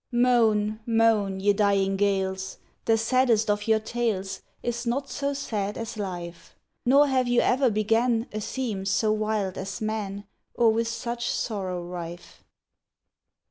Moan, 0.11 0.79
moan, 0.87 1.39
ye 1.39 1.53
dying 1.53 1.95
gales! 1.95 2.57
The 2.85 2.97
saddest 2.97 3.51
of 3.51 3.67
your 3.67 3.79
tales 3.79 4.41
Is 4.63 4.87
not 4.87 5.11
so 5.11 5.35
sad 5.35 5.77
as 5.77 5.95
life; 5.95 6.55
Nor 6.87 7.05
have 7.05 7.27
you 7.27 7.39
e'er 7.43 7.69
began 7.69 8.25
A 8.33 8.39
theme 8.41 8.83
so 8.87 9.11
wild 9.11 9.59
as 9.59 9.79
man, 9.79 10.25
Or 10.55 10.71
with 10.73 10.87
such 10.87 11.29
sorrow 11.29 11.83
rife. 11.83 12.43